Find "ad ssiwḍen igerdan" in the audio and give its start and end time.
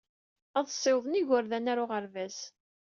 0.57-1.67